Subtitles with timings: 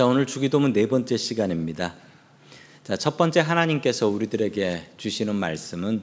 [0.00, 1.94] 자, 오늘 주기도문 네 번째 시간입니다.
[2.84, 6.00] 자, 첫 번째 하나님께서 우리들에게 주시는 말씀은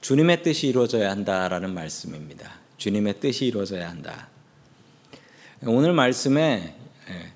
[0.00, 2.52] 주님의 뜻이 이루어져야 한다라는 말씀입니다.
[2.76, 4.28] 주님의 뜻이 이루어져야 한다.
[5.64, 6.76] 오늘 말씀에
[7.10, 7.32] 예,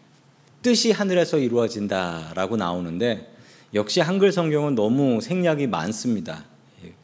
[0.63, 3.35] 뜻이 하늘에서 이루어진다라고 나오는데
[3.75, 6.45] 역시 한글 성경은 너무 생략이 많습니다.
[6.85, 6.95] 예,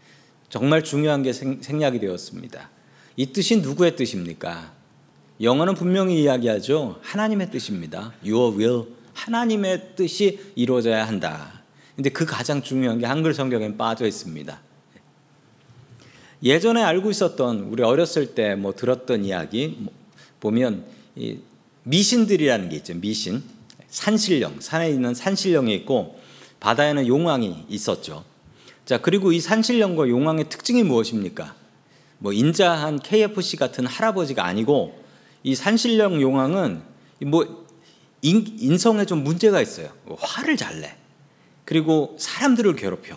[0.49, 2.71] 정말 중요한 게 생략이 되었습니다.
[3.17, 4.76] 이 뜻이 누구의 뜻입니까?
[5.41, 6.99] 영어는 분명히 이야기하죠.
[7.03, 8.13] 하나님의 뜻입니다.
[8.25, 8.85] Your will.
[9.13, 11.63] 하나님의 뜻이 이루어져야 한다.
[11.95, 14.61] 근데 그 가장 중요한 게 한글 성경에 빠져 있습니다.
[16.43, 19.93] 예전에 알고 있었던 우리 어렸을 때 뭐 들었던 이야기 뭐
[20.41, 20.85] 보면
[21.85, 22.95] 미신들이라는 게 있죠.
[22.95, 23.43] 미신.
[23.89, 24.61] 산신령.
[24.61, 26.19] 산에 있는 산신령이 있고
[26.61, 28.25] 바다에는 용왕이 있었죠.
[28.85, 31.55] 자, 그리고 이 산신령과 용왕의 특징이 무엇입니까?
[32.19, 35.06] 뭐 인자한 KFC 같은 할아버지가 아니고
[35.47, 36.83] 이 산신령 용왕은
[37.27, 37.67] 뭐
[38.21, 39.91] 인, 성에좀 문제가 있어요.
[40.19, 40.97] 화를 잘 내.
[41.65, 43.17] 그리고 사람들을 괴롭혀.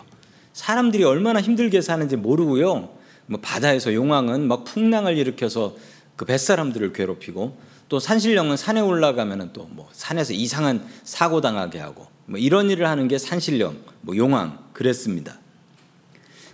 [0.52, 2.90] 사람들이 얼마나 힘들게 사는지 모르고요.
[3.26, 5.74] 뭐 바다에서 용왕은 막 풍랑을 일으켜서
[6.14, 12.38] 그 뱃사람들을 괴롭히고 또 산신령은 산에 올라가면은 또 뭐 산에서 이상한 사고 당하게 하고 뭐
[12.38, 15.40] 이런 일을 하는 게 산신령, 뭐 용왕 그랬습니다.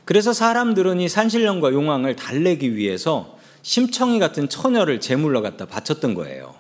[0.07, 3.36] 그래서 사람들은 이 산신령과 용왕을 달래기 위해서
[3.67, 6.55] 심청이 같은 처녀를 제물로 갖다 바쳤던 거예요.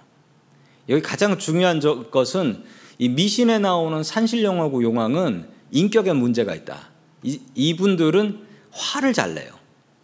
[0.88, 2.64] 여기 가장 중요한 것은
[2.98, 6.88] 이 미신에 나오는 산신령하고 용왕은 인격에 문제가 있다.
[7.22, 9.52] 이, 이분들은 화를 잘 내요.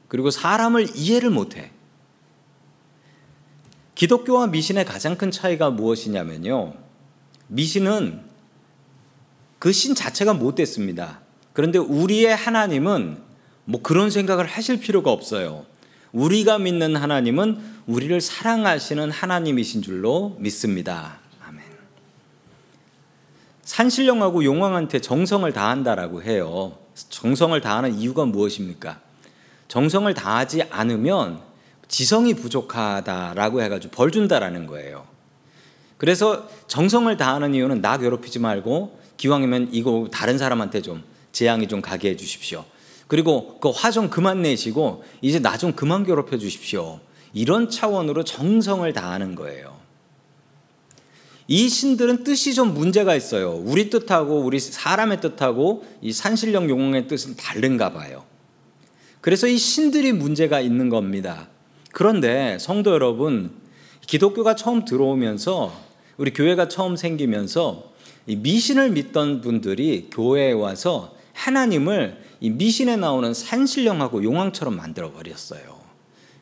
[0.06, 1.72] 그리고 사람을 이해를 못해.
[3.96, 6.74] 기독교와 미신의 가장 큰 차이가 무엇이냐면요.
[7.48, 8.22] 미신은
[9.58, 11.20] 그 신 자체가 못됐습니다.
[11.52, 13.18] 그런데 우리의 하나님은
[13.64, 15.66] 뭐 그런 생각을 하실 필요가 없어요.
[16.12, 21.18] 우리가 믿는 하나님은 우리를 사랑하시는 하나님이신 줄로 믿습니다.
[21.44, 21.62] 아멘.
[23.64, 26.78] 산신령하고 용왕한테 정성을 다한다라고 해요.
[26.94, 29.00] 정성을 다하는 이유가 무엇입니까?
[29.68, 31.40] 정성을 다하지 않으면
[31.88, 35.06] 지성이 부족하다라고 해가지고 벌 준다라는 거예요.
[35.96, 42.10] 그래서 정성을 다하는 이유는 나 괴롭히지 말고 기왕이면 이거 다른 사람한테 좀 재앙이 좀 가게
[42.10, 42.64] 해 주십시오.
[43.12, 46.98] 그리고 그 화 좀 그만 내시고 이제 나 좀 그만 괴롭혀 주십시오.
[47.34, 49.76] 이런 차원으로 정성을 다하는 거예요.
[51.46, 53.52] 이 신들은 뜻이 좀 문제가 있어요.
[53.52, 58.24] 우리 뜻하고 우리 사람의 뜻하고 이 산신령 용왕의 뜻은 다른가 봐요.
[59.20, 61.50] 그래서 이 신들이 문제가 있는 겁니다.
[61.92, 63.50] 그런데 성도 여러분,
[64.06, 65.70] 기독교가 처음 들어오면서
[66.16, 67.92] 우리 교회가 처음 생기면서
[68.26, 75.80] 미신을 믿던 분들이 교회에 와서 하나님을 이 미신에 나오는 산신령하고 용왕처럼 만들어 버렸어요.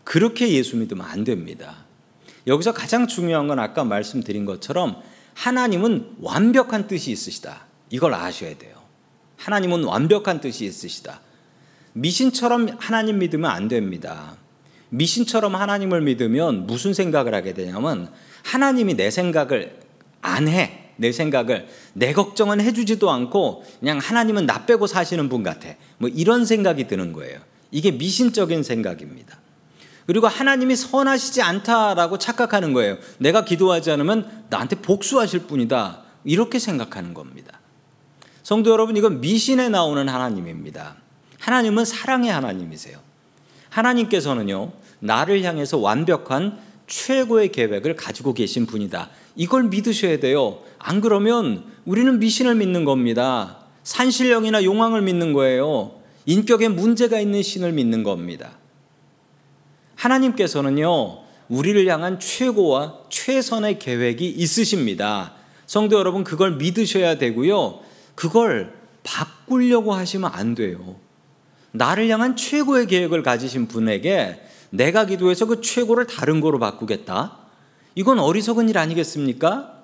[0.03, 1.85] 그렇게 예수 믿으면 안 됩니다.
[2.47, 5.03] 여기서 가장 중요한 건 아까 말씀드린 것처럼
[5.35, 7.67] 하나님은 완벽한 뜻이 있으시다.
[7.91, 8.77] 이걸 아셔야 돼요.
[9.37, 11.21] 하나님은 완벽한 뜻이 있으시다.
[11.93, 14.39] 미신처럼 하나님 믿으면 안 됩니다.
[14.89, 18.11] 미신처럼 하나님을 믿으면 무슨 생각을 하게 되냐면
[18.43, 19.79] 하나님이 내 생각을
[20.23, 20.80] 안 해.
[21.01, 25.71] 내 생각을 내 걱정은 해주지도 않고 그냥 하나님은 나 빼고 사시는 분 같아.
[25.97, 27.41] 뭐 이런 생각이 드는 거예요.
[27.71, 29.39] 이게 미신적인 생각입니다.
[30.07, 32.99] 그리고 하나님이 선하시지 않다라고 착각하는 거예요.
[33.19, 36.03] 내가 기도하지 않으면 나한테 복수하실 분이다.
[36.25, 37.61] 이렇게 생각하는 겁니다.
[38.43, 40.97] 성도 여러분, 이건 미신에 나오는 하나님입니다.
[41.39, 42.99] 하나님은 사랑의 하나님이세요.
[43.71, 49.09] 하나님께서는요, 나를 향해서 완벽한 최고의 계획을 가지고 계신 분이다.
[49.37, 50.61] 이걸 믿으셔야 돼요.
[50.83, 53.59] 안 그러면 우리는 미신을 믿는 겁니다.
[53.85, 56.01] 산신령이나 용왕을 믿는 거예요.
[56.27, 58.53] 인격에 문제가 있는 신을 믿는 겁니다.
[59.95, 61.19] 하나님께서는요,
[61.49, 65.35] 우리를 향한 최고와 최선의 계획이 있으십니다.
[65.67, 67.81] 성도 여러분, 그걸 믿으셔야 되고요.
[68.15, 70.97] 그걸 바꾸려고 하시면 안 돼요.
[71.73, 77.37] 나를 향한 최고의 계획을 가지신 분에게 내가 기도해서 그 최고를 다른 거로 바꾸겠다.
[77.95, 79.80] 이건 어리석은 일 아니겠습니까?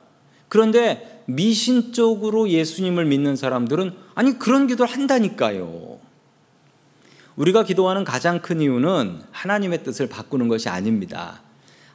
[0.49, 5.99] 그런데 미신적으로 예수님을 믿는 사람들은 아니 그런 기도를 한다니까요.
[7.37, 11.43] 우리가 기도하는 가장 큰 이유는 하나님의 뜻을 바꾸는 것이 아닙니다.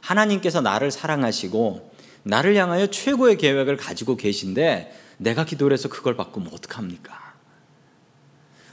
[0.00, 1.92] 하나님께서 나를 사랑하시고
[2.24, 7.34] 나를 향하여 최고의 계획을 가지고 계신데 내가 기도를 해서 그걸 바꾸면 어떡합니까?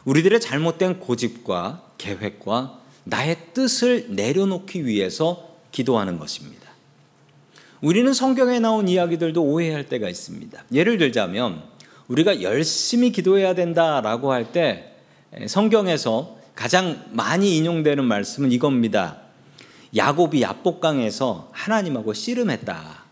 [0.06, 6.69] 우리들의 잘못된 고집과 계획과 나의 뜻을 내려놓기 위해서 기도하는 것입니다.
[7.82, 10.64] 우리는 성경에 나온 이야기들도 오해할 때가 있습니다.
[10.74, 11.64] 예를 들자면
[12.08, 14.96] 우리가 열심히 기도해야 된다라고 할 때
[15.48, 19.18] 성경에서 가장 많이 인용되는 말씀은 이겁니다.
[19.96, 23.04] 야곱이 야복강에서 하나님하고 씨름했다.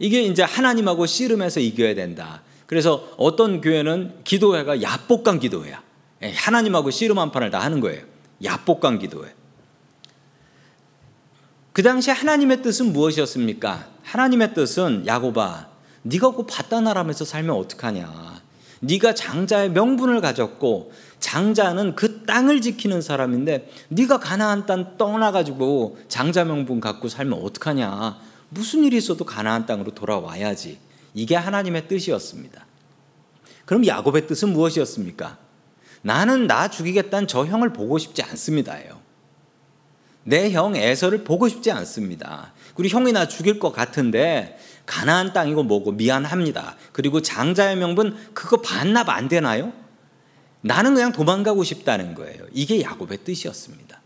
[0.00, 2.42] 이게 이제 하나님하고 씨름해서 이겨야 된다.
[2.66, 5.82] 그래서 어떤 교회는 기도회가 야복강 기도회야.
[6.22, 8.02] 예, 하나님하고 씨름 한 판을 다 하는 거예요.
[8.44, 9.32] 야복강 기도회.
[11.80, 13.86] 그 당시 하나님의 뜻은 무엇이었습니까?
[14.02, 15.68] 하나님의 뜻은 야고바,
[16.02, 18.42] 네가 그 바다 나라면서 살면 어떡하냐?
[18.80, 26.44] 네가 장자의 명분을 가졌고 장자는 그 땅을 지키는 사람인데 네가 가나안 땅 떠나 가지고 장자
[26.44, 28.18] 명분 갖고 살면 어떡하냐?
[28.50, 30.78] 무슨 일이 있어도 가나안 땅으로 돌아와야지.
[31.14, 32.66] 이게 하나님의 뜻이었습니다.
[33.64, 35.38] 그럼 야곱의 뜻은 무엇이었습니까?
[36.02, 38.99] 나는 나 죽이겠다는 저 형을 보고 싶지 않습니다예요.
[40.24, 42.52] 내 형 에서를 보고 싶지 않습니다.
[42.74, 46.76] 그리고 형이 나 죽일 것 같은데 가나안 땅이고 뭐고 미안합니다.
[46.92, 49.72] 그리고 장자의 명분 그거 반납 안 되나요?
[50.62, 52.44] 나는 그냥 도망가고 싶다는 거예요.
[52.52, 54.00] 이게 야곱의 뜻이었습니다.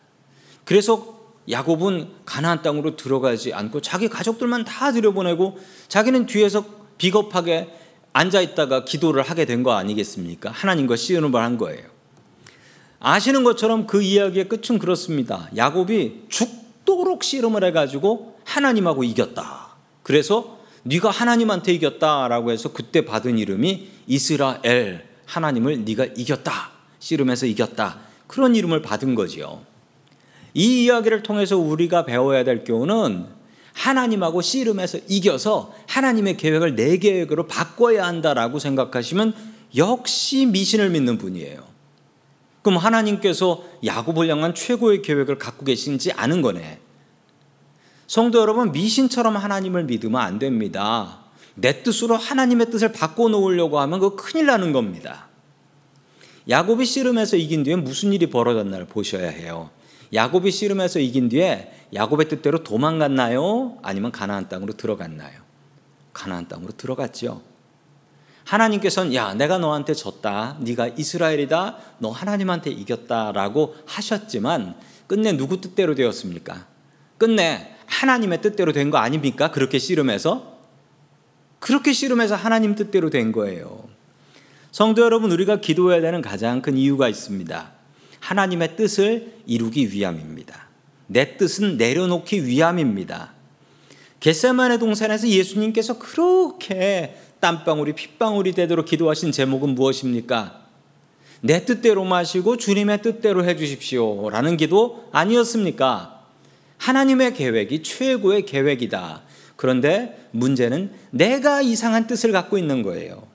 [0.65, 1.15] 그래서
[1.51, 5.59] 야곱은 가나안 땅으로 들어가지 않고 자기 가족들만 다 들여보내고
[5.89, 6.65] 자기는 뒤에서
[6.97, 7.69] 비겁하게
[8.13, 10.51] 앉아 있다가 기도를 하게 된 거 아니겠습니까?
[10.51, 11.94] 하나님과 씨름을 한 거예요.
[13.07, 15.51] 아시는 것처럼 그 이야기의 끝은 그렇습니다.
[15.55, 19.75] 야곱이 죽도록 씨름을 해가지고 하나님하고 이겼다.
[20.03, 26.71] 그래서 네가 하나님한테 이겼다라고 해서 그때 받은 이름이 이스라엘 하나님을 네가 이겼다.
[26.99, 27.99] 씨름해서 이겼다.
[28.27, 29.61] 그런 이름을 받은 거지요.
[30.55, 33.27] 이 이야기를 통해서 우리가 배워야 될 교훈은
[33.75, 39.35] 하나님하고 씨름해서 이겨서 하나님의 계획을 내 계획으로 바꿔야 한다라고 생각하시면
[39.77, 41.74] 역시 미신을 믿는 분이에요.
[42.65, 46.81] 그럼 하나님께서 야곱을 향한 최고의 계획을 갖고 계신지 아는 거네.
[48.07, 51.21] 성도 여러분, 미신처럼 하나님을 믿으면 안 됩니다.
[51.57, 55.29] 내 뜻으로 하나님의 뜻을 바꿔 놓으려고 하면 그거 큰일 나는 겁니다.
[56.49, 59.69] 야곱이 씨름해서 이긴 뒤에 무슨 일이 벌어졌나를 보셔야 해요.
[60.15, 63.77] 야곱이 씨름해서 이긴 뒤에 야곱의 뜻대로 도망갔나요?
[63.83, 65.39] 아니면 가나안 땅으로 들어갔나요?
[66.15, 67.43] 가나안 땅으로 들어갔죠.
[68.45, 74.75] 하나님께서는 야 내가 너한테 졌다 네가 이스라엘이다 너 하나님한테 이겼다라고 하셨지만
[75.07, 76.67] 끝내 누구 뜻대로 되었습니까?
[77.19, 79.51] 끝내 하나님의 뜻대로 된 거 아닙니까?
[79.51, 80.59] 그렇게 씨름해서
[81.59, 83.85] 그렇게 씨름해서 하나님 뜻대로 된 거예요.
[84.71, 87.73] 성도 여러분 우리가 기도해야 되는 가장 큰 이유가 있습니다.
[88.21, 90.69] 하나님의 뜻을 이루기 위함입니다.
[91.07, 93.33] 내 뜻은 내려놓기 위함입니다.
[94.21, 100.63] 겟세만의 동산에서 예수님께서 그렇게 땀방울이 핏방울이 되도록 기도하신 제목은 무엇입니까?
[101.43, 104.31] 내 뜻대로 마시고 주님의 뜻대로 해 주십시오.
[104.31, 106.23] 라는 기도 아니었습니까?
[106.79, 109.25] 하나님의 계획이 최고의 계획이다.
[109.57, 113.27] 그런데 문제는 내가 이상한 뜻을 갖고 있는 거예요.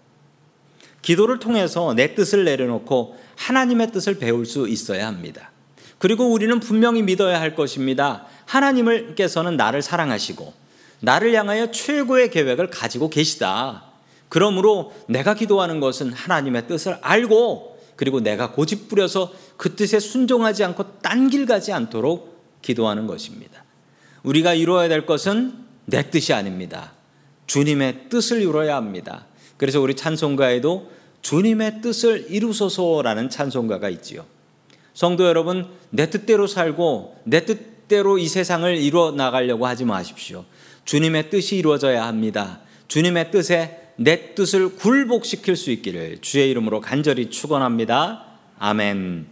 [1.03, 5.51] 기도를 통해서 내 뜻을 내려놓고 하나님의 뜻을 배울 수 있어야 합니다.
[5.99, 8.25] 그리고 우리는 분명히 믿어야 할 것입니다.
[8.45, 10.51] 하나님께서는 나를 사랑하시고
[11.01, 13.88] 나를 향하여 최고의 계획을 가지고 계시다.
[14.29, 21.01] 그러므로 내가 기도하는 것은 하나님의 뜻을 알고 그리고 내가 고집 부려서 그 뜻에 순종하지 않고
[21.01, 23.63] 딴 길 가지 않도록 기도하는 것입니다.
[24.23, 25.53] 우리가 이루어야 될 것은
[25.85, 26.93] 내 뜻이 아닙니다.
[27.47, 29.25] 주님의 뜻을 이루어야 합니다.
[29.57, 30.89] 그래서 우리 찬송가에도
[31.21, 34.25] 주님의 뜻을 이루소서라는 찬송가가 있지요.
[34.93, 40.45] 성도 여러분, 내 뜻대로 살고 내 뜻대로 이 세상을 이루어 나가려고 하지 마십시오.
[40.85, 42.61] 주님의 뜻이 이루어져야 합니다.
[42.87, 48.23] 주님의 뜻에 내 뜻을 굴복시킬 수 있기를 주의 이름으로 간절히 축원합니다.
[48.57, 49.27] 아멘.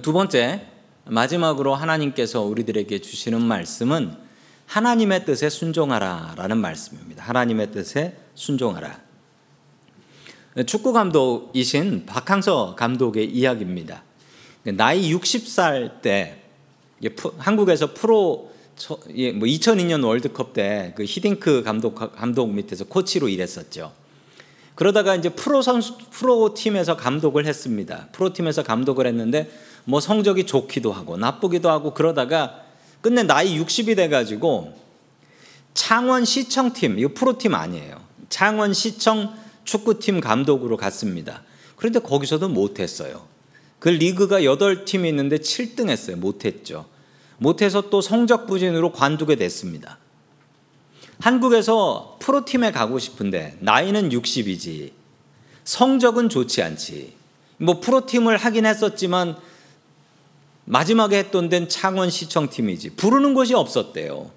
[0.00, 0.66] 두 번째
[1.04, 4.16] 마지막으로 하나님께서 우리들에게 주시는 말씀은
[4.64, 7.22] 하나님의 뜻에 순종하라라는 말씀입니다.
[7.22, 8.98] 하나님의 뜻에 순종하라.
[10.64, 14.04] 축구 감독이신 박항서 감독의 이야기입니다.
[14.74, 16.44] 나이 60살 때
[17.36, 18.55] 한국에서 프로
[19.16, 23.92] 예, 뭐 2002년 월드컵 때 그 히딩크 감독 감독 밑에서 코치로 일했었죠.
[24.74, 28.08] 그러다가 이제 프로 선수 프로 팀에서 감독을 했습니다.
[28.12, 29.50] 프로 팀에서 감독을 했는데
[29.84, 32.62] 뭐 성적이 좋기도 하고 나쁘기도 하고 그러다가
[33.00, 34.74] 끝내 나이 60이 돼 가지고
[35.72, 38.00] 창원 시청팀 이거 프로팀 아니에요.
[38.28, 41.42] 창원 시청 축구팀 감독으로 갔습니다.
[41.76, 43.26] 그런데 거기서도 못 했어요.
[43.78, 46.16] 그 리그가 8팀이 있는데 7등 했어요.
[46.16, 46.86] 못 했죠.
[47.38, 49.98] 못해서 또 성적 부진으로 관두게 됐습니다.
[51.20, 54.92] 한국에서 프로팀에 가고 싶은데 나이는 60이지
[55.64, 57.14] 성적은 좋지 않지.
[57.58, 59.36] 뭐 프로팀을 하긴 했었지만
[60.64, 62.90] 마지막에 했던 데는 창원시청팀이지.
[62.96, 64.30] 부르는 곳이 없었대요.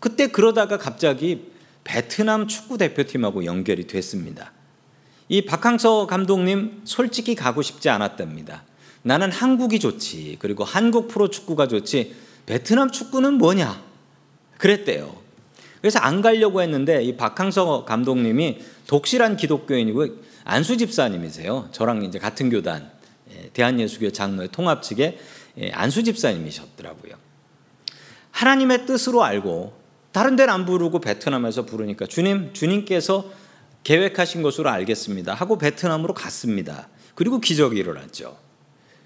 [0.00, 1.52] 그때 그러다가 갑자기
[1.84, 4.52] 베트남 축구 대표팀하고 연결이 됐습니다.
[5.28, 8.64] 이 박항서 감독님 솔직히 가고 싶지 않았답니다.
[9.04, 10.36] 나는 한국이 좋지.
[10.40, 12.14] 그리고 한국 프로 축구가 좋지.
[12.46, 13.82] 베트남 축구는 뭐냐?
[14.58, 15.14] 그랬대요.
[15.80, 20.06] 그래서 안 가려고 했는데 이 박항서 감독님이 독실한 기독교인이고
[20.44, 21.68] 안수 집사님이세요.
[21.72, 22.90] 저랑 이제 같은 교단
[23.30, 25.18] 예, 대한예수교 장로의 통합 측의
[25.58, 27.14] 예, 안수 집사님이셨더라고요.
[28.30, 29.74] 하나님의 뜻으로 알고
[30.12, 33.30] 다른 데는 안 부르고 베트남에서 부르니까 주님 주님께서
[33.84, 36.88] 계획하신 것으로 알겠습니다 하고 베트남으로 갔습니다.
[37.14, 38.43] 그리고 기적이 일어났죠.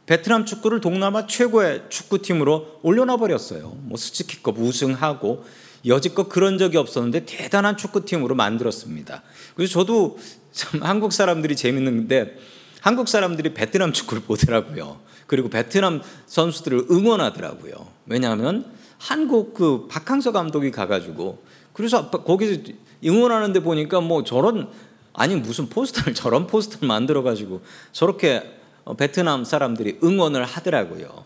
[0.09, 3.77] 베트남 축구를 동남아 최고의 축구팀으로 올려놔 버렸어요.
[3.83, 5.45] 뭐 스치키컵 우승하고
[5.85, 9.23] 여지껏 그런 적이 없었는데 대단한 축구팀으로 만들었습니다.
[9.55, 10.19] 그래서 저도
[10.51, 12.39] 참 한국 사람들이 재밌는데
[12.81, 14.99] 한국 사람들이 베트남 축구를 보더라고요.
[15.27, 17.75] 그리고 베트남 선수들을 응원하더라고요.
[18.07, 18.65] 왜냐하면
[18.97, 22.63] 한국 그 박항서 감독이 가가지고 그래서 거기서
[23.05, 24.71] 응원하는데 보니까 뭐 저런
[25.13, 27.61] 아니 무슨 포스터를 저런 포스터를 만들어 가지고
[27.93, 28.58] 저렇게 어,
[28.97, 31.25] 베트남 사람들이 응원을 하더라고요.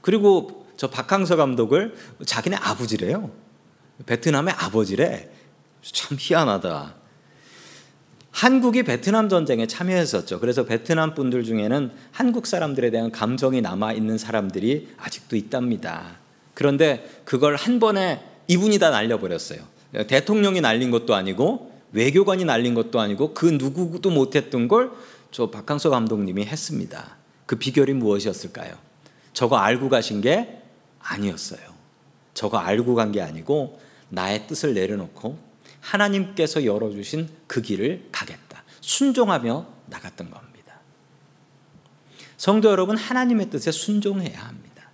[0.00, 3.30] 그리고 저 박항서 감독을 자기네 아버지래요.
[4.04, 5.30] 베트남의 아버지래.
[5.82, 6.94] 참 희한하다.
[8.30, 10.40] 한국이 베트남 전쟁에 참여했었죠.
[10.40, 16.18] 그래서 베트남 분들 중에는 한국 사람들에 대한 감정이 남아 있는 사람들이 아직도 있답니다.
[16.52, 19.60] 그런데 그걸 한 번에 이분이 다 날려버렸어요.
[20.06, 24.90] 대통령이 날린 것도 아니고 외교관이 날린 것도 아니고 그 누구도 못했던 걸
[25.30, 27.16] 저 박항서 감독님이 했습니다.
[27.46, 28.76] 그 비결이 무엇이었을까요?
[29.32, 30.62] 저거 알고 가신 게
[31.00, 31.60] 아니었어요.
[32.34, 35.38] 저거 알고 간 게 아니고 나의 뜻을 내려놓고
[35.80, 38.62] 하나님께서 열어주신 그 길을 가겠다.
[38.80, 40.80] 순종하며 나갔던 겁니다.
[42.36, 44.90] 성도 여러분, 하나님의 뜻에 순종해야 합니다.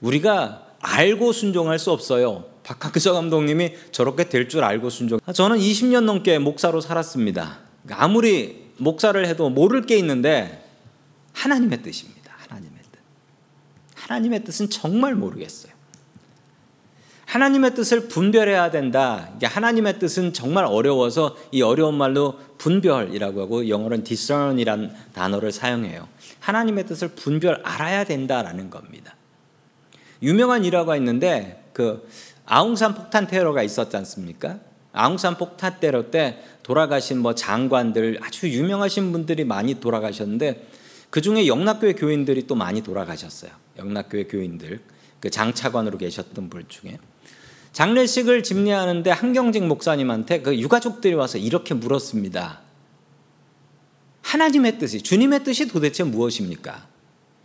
[0.00, 2.44] 우리가 알고 순종할 수 없어요.
[2.64, 5.18] 박학서 감독님이 저렇게 될 줄 알고 순종.
[5.32, 7.60] 저는 20년 넘게 목사로 살았습니다.
[7.90, 10.64] 아무리 목사를 해도 모를 게 있는데
[11.32, 12.34] 하나님의 뜻입니다.
[12.38, 12.98] 하나님의 뜻.
[13.94, 15.72] 하나님의 뜻은 정말 모르겠어요.
[17.26, 19.30] 하나님의 뜻을 분별해야 된다.
[19.36, 26.08] 이게 하나님의 뜻은 정말 어려워서 이 어려운 말로 분별이라고 하고 영어로는 discern이란 단어를 사용해요.
[26.40, 29.14] 하나님의 뜻을 분별 알아야 된다라는 겁니다.
[30.22, 32.08] 유명한 일화가 있는데 그
[32.46, 34.58] 아웅산 폭탄 테러가 있었지 않습니까?
[34.92, 40.66] 아웅산 폭탄 테러 때 돌아가신 뭐 장관들 아주 유명하신 분들이 많이 돌아가셨는데
[41.10, 43.50] 그 중에 영락교회 교인들이 또 많이 돌아가셨어요.
[43.78, 44.80] 영락교회 교인들
[45.20, 46.98] 그 장차관으로 계셨던 분 중에
[47.72, 52.60] 장례식을 집례하는데 한경직 목사님한테 그 유가족들이 와서 이렇게 물었습니다.
[54.22, 56.86] 하나님의 뜻이 주님의 뜻이 도대체 무엇입니까?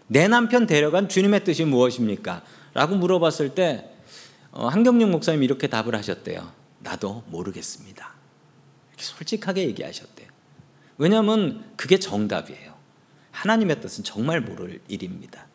[0.08, 2.44] 내 남편 데려간 주님의 뜻이 무엇입니까?
[2.74, 3.90] 라고 물어봤을 때
[4.52, 6.65] 어, 한경영 목사님이 이렇게 답을 하셨대요.
[6.86, 8.14] 나도 모르겠습니다.
[8.98, 10.28] 솔직하게 얘기하셨대요.
[10.98, 12.74] 왜냐하면 그게 정답이에요.
[13.32, 15.48] 하나님의 뜻은 정말 모를 일입니다.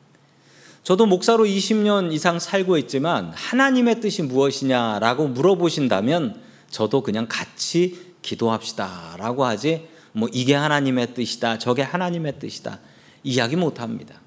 [0.82, 9.88] 저도 목사로 20년 이상 살고 있지만 하나님의 뜻이 무엇이냐라고 물어보신다면 저도 그냥 같이 기도합시다라고 하지
[10.12, 12.80] 뭐 이게 하나님의 뜻이다 저게 하나님의 뜻이다
[13.22, 14.20] 이야기 못 합니다.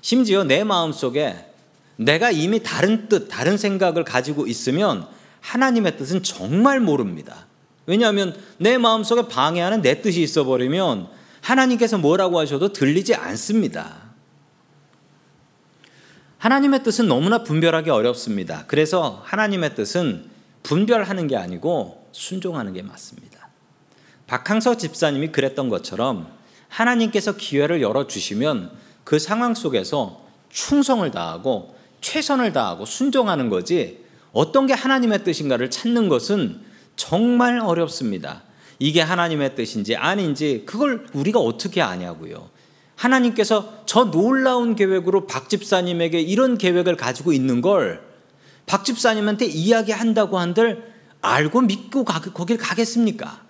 [0.00, 1.50] 심지어 내 마음속에
[1.96, 5.08] 내가 이미 다른 뜻, 다른 생각을 가지고 있으면
[5.44, 7.46] 하나님의 뜻은 정말 모릅니다.
[7.86, 11.08] 왜냐하면 내 마음속에 방해하는 내 뜻이 있어 버리면
[11.42, 14.04] 하나님께서 뭐라고 하셔도 들리지 않습니다.
[16.38, 18.64] 하나님의 뜻은 너무나 분별하기 어렵습니다.
[18.68, 20.30] 그래서 하나님의 뜻은
[20.62, 23.48] 분별하는 게 아니고 순종하는 게 맞습니다.
[24.26, 26.26] 박항서 집사님이 그랬던 것처럼
[26.68, 28.72] 하나님께서 기회를 열어주시면
[29.04, 34.03] 그 상황 속에서 충성을 다하고 최선을 다하고 순종하는 거지
[34.34, 36.60] 어떤 게 하나님의 뜻인가를 찾는 것은
[36.96, 38.42] 정말 어렵습니다.
[38.78, 42.50] 이게 하나님의 뜻인지 아닌지 그걸 우리가 어떻게 아냐고요.
[42.96, 48.14] 하나님께서 저 놀라운 계획으로 박 집사님에게 이런 계획을 가지고 있는 걸
[48.66, 53.44] 박 집사님한테 이야기한다고 한들 알고 믿고 가, 거길 가겠습니까?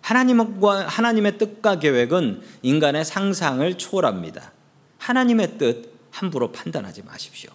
[0.00, 4.52] 하나님과 하나님의 뜻과 계획은 인간의 상상을 초월합니다.
[4.98, 7.50] 하나님의 뜻 함부로 판단하지 마십시오.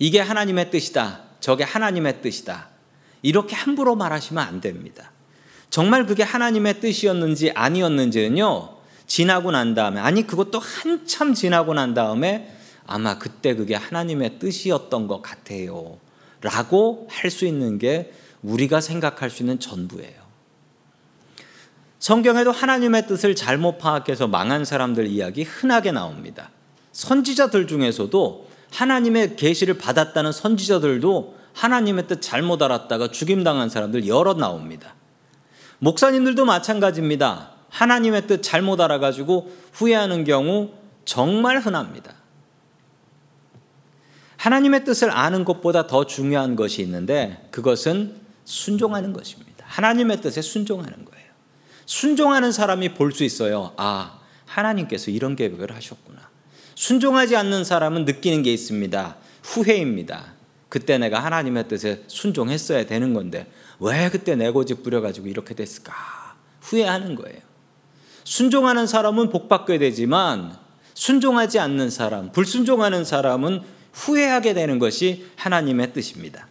[0.00, 1.20] 이게 하나님의 뜻이다.
[1.38, 2.68] 저게 하나님의 뜻이다.
[3.22, 5.12] 이렇게 함부로 말하시면 안 됩니다.
[5.68, 8.76] 정말 그게 하나님의 뜻이었는지 아니었는지는요,
[9.06, 15.22] 지나고 난 다음에, 아니, 그것도 한참 지나고 난 다음에 아마 그때 그게 하나님의 뜻이었던 것
[15.22, 15.98] 같아요.
[16.40, 20.18] 라고 할 수 있는 게 우리가 생각할 수 있는 전부예요.
[21.98, 26.50] 성경에도 하나님의 뜻을 잘못 파악해서 망한 사람들 이야기 흔하게 나옵니다.
[26.92, 34.94] 선지자들 중에서도 하나님의 계시를 받았다는 선지자들도 하나님의 뜻 잘못 알았다가 죽임당한 사람들 여러 나옵니다.
[35.78, 37.50] 목사님들도 마찬가지입니다.
[37.68, 40.70] 하나님의 뜻 잘못 알아가지고 후회하는 경우
[41.04, 42.14] 정말 흔합니다.
[44.36, 49.64] 하나님의 뜻을 아는 것보다 더 중요한 것이 있는데 그것은 순종하는 것입니다.
[49.66, 51.30] 하나님의 뜻에 순종하는 거예요.
[51.86, 53.72] 순종하는 사람이 볼 수 있어요.
[53.76, 56.29] 아, 하나님께서 이런 계획을 하셨구나.
[56.80, 59.16] 순종하지 않는 사람은 느끼는 게 있습니다.
[59.42, 60.32] 후회입니다.
[60.70, 65.92] 그때 내가 하나님의 뜻에 순종했어야 되는 건데 왜 그때 내 고집 부려가지고 이렇게 됐을까?
[66.62, 67.38] 후회하는 거예요.
[68.24, 70.56] 순종하는 사람은 복 받게 되지만
[70.94, 73.60] 순종하지 않는 사람, 불순종하는 사람은
[73.92, 76.48] 후회하게 되는 것이 하나님의 뜻입니다.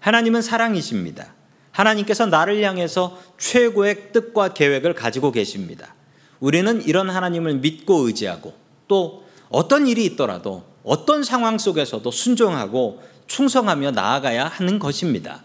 [0.00, 1.32] 하나님은 사랑이십니다.
[1.70, 5.94] 하나님께서 나를 향해서 최고의 뜻과 계획을 가지고 계십니다.
[6.38, 8.52] 우리는 이런 하나님을 믿고 의지하고
[8.88, 15.42] 또 어떤 일이 있더라도 어떤 상황 속에서도 순종하고 충성하며 나아가야 하는 것입니다.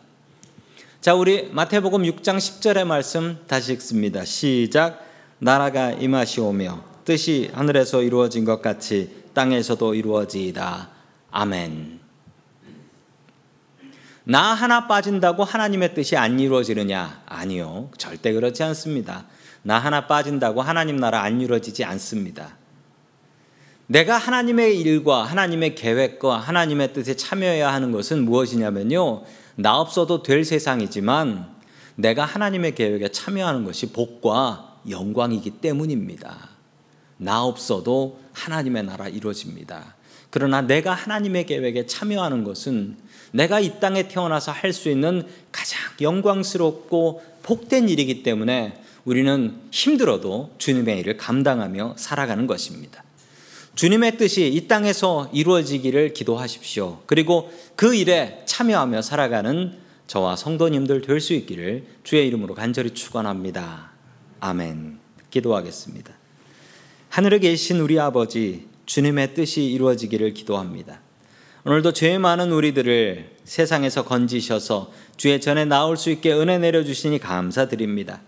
[1.02, 4.26] 자, 우리 마태복음 6장 10절의 말씀 다시 읽습니다.
[4.26, 5.06] 시작.
[5.40, 10.90] 나라가 임하시오며 뜻이 하늘에서 이루어진 것 같이 땅에서도 이루어지이다.
[11.32, 12.00] 아멘.
[14.26, 17.24] 나 하나 빠진다고 하나님의 뜻이 안 이루어지느냐?
[17.26, 17.90] 아니요.
[17.98, 19.26] 절대 그렇지 않습니다.
[19.64, 22.59] 나 하나 빠진다고 하나님 나라 안 이루어지지 않습니다.
[23.92, 29.24] 내가 하나님의 일과 하나님의 계획과 하나님의 뜻에 참여해야 하는 것은 무엇이냐면요.
[29.56, 31.48] 나 없어도 될 세상이지만
[31.96, 36.50] 내가 하나님의 계획에 참여하는 것이 복과 영광이기 때문입니다.
[37.18, 39.96] 나 없어도 하나님의 나라 이루어집니다.
[40.30, 42.96] 그러나 내가 하나님의 계획에 참여하는 것은
[43.32, 51.00] 내가 이 땅에 태어나서 할 수 있는 가장 영광스럽고 복된 일이기 때문에 우리는 힘들어도 주님의
[51.00, 53.04] 일을 감당하며 살아가는 것입니다.
[53.80, 57.00] 주님의 뜻이 이 땅에서 이루어지기를 기도하십시오.
[57.06, 59.72] 그리고 그 일에 참여하며 살아가는
[60.06, 63.92] 저와 성도님들 될 수 있기를 주의 이름으로 간절히 축원합니다.
[64.42, 65.00] 아멘.
[65.32, 66.12] 기도하겠습니다.
[67.08, 71.00] 하늘에 계신 우리 아버지 주님의 뜻이 이루어지기를 기도합니다.
[71.64, 78.20] 오늘도 죄 많은 우리들을 세상에서 건지셔서 주의 전에 나올 수 있게 은혜 내려 주시니 감사드립니다.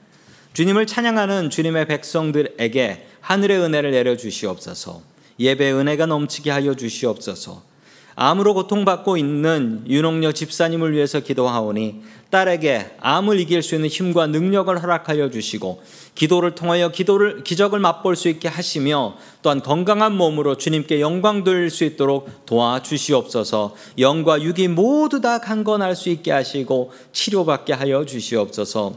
[0.53, 5.10] 주님을 찬양하는 주님의 백성들에게 하늘의 은혜를 내려 주시옵소서.
[5.39, 7.71] 예배 은혜가 넘치게 하여 주시옵소서.
[8.15, 15.29] 암으로 고통받고 있는 윤옥녀 집사님을 위해서 기도하오니 딸에게 암을 이길 수 있는 힘과 능력을 허락하여
[15.31, 15.81] 주시고
[16.15, 21.83] 기도를 통하여 기도를 기적을 맛볼 수 있게 하시며 또한 건강한 몸으로 주님께 영광 돌릴 수
[21.83, 23.75] 있도록 도와 주시옵소서.
[23.97, 28.93] 영과 육이 모두 다 강건할 수 있게 하시고 치료받게 하여 주시옵소서.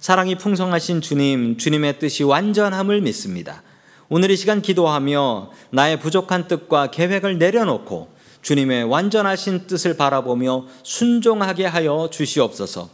[0.00, 3.62] 사랑이 풍성하신 주님, 주님의 뜻이 완전함을 믿습니다.
[4.08, 8.08] 오늘 이 시간 기도하며 나의 부족한 뜻과 계획을 내려놓고
[8.42, 12.88] 주님의 완전하신 뜻을 바라보며 순종하게 하여 주시옵소서.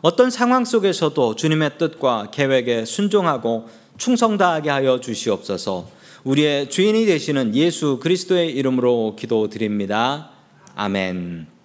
[0.00, 5.88] 어떤 상황 속에서도 주님의 뜻과 계획에 순종하고 충성 다하게 하여 주시옵소서.
[6.24, 10.30] 우리의 주인이 되시는 예수 그리스도의 이름으로 기도드립니다.
[10.74, 11.55] 아멘.